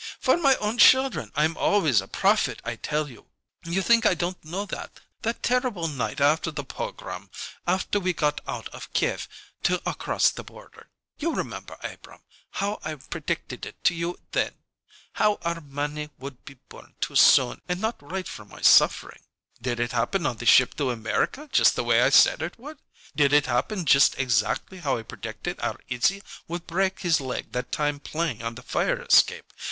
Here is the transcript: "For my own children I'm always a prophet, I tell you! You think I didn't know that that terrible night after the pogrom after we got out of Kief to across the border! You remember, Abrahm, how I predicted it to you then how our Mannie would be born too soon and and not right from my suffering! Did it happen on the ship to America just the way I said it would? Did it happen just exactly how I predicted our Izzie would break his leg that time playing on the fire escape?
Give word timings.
"For 0.19 0.35
my 0.35 0.55
own 0.55 0.79
children 0.79 1.31
I'm 1.35 1.55
always 1.55 2.01
a 2.01 2.07
prophet, 2.07 2.59
I 2.65 2.75
tell 2.75 3.07
you! 3.07 3.27
You 3.63 3.83
think 3.83 4.03
I 4.03 4.15
didn't 4.15 4.43
know 4.43 4.65
that 4.65 4.99
that 5.21 5.43
terrible 5.43 5.87
night 5.87 6.19
after 6.19 6.49
the 6.49 6.63
pogrom 6.63 7.29
after 7.67 7.99
we 7.99 8.11
got 8.11 8.41
out 8.47 8.67
of 8.69 8.91
Kief 8.93 9.29
to 9.61 9.79
across 9.87 10.31
the 10.31 10.43
border! 10.43 10.89
You 11.19 11.35
remember, 11.35 11.77
Abrahm, 11.83 12.23
how 12.53 12.79
I 12.83 12.95
predicted 12.95 13.63
it 13.67 13.83
to 13.83 13.93
you 13.93 14.17
then 14.31 14.55
how 15.21 15.37
our 15.43 15.61
Mannie 15.61 16.09
would 16.17 16.45
be 16.45 16.55
born 16.67 16.95
too 16.99 17.15
soon 17.15 17.51
and 17.69 17.73
and 17.73 17.81
not 17.81 18.01
right 18.01 18.27
from 18.27 18.49
my 18.49 18.61
suffering! 18.61 19.21
Did 19.61 19.79
it 19.79 19.91
happen 19.91 20.25
on 20.25 20.37
the 20.37 20.47
ship 20.47 20.73
to 20.77 20.89
America 20.89 21.47
just 21.51 21.75
the 21.75 21.83
way 21.83 22.01
I 22.01 22.09
said 22.09 22.41
it 22.41 22.57
would? 22.57 22.79
Did 23.15 23.33
it 23.33 23.45
happen 23.45 23.85
just 23.85 24.17
exactly 24.17 24.79
how 24.79 24.97
I 24.97 25.03
predicted 25.03 25.59
our 25.59 25.77
Izzie 25.89 26.23
would 26.47 26.65
break 26.65 27.01
his 27.01 27.21
leg 27.21 27.51
that 27.51 27.71
time 27.71 27.99
playing 27.99 28.41
on 28.41 28.55
the 28.55 28.63
fire 28.63 28.99
escape? 28.99 29.53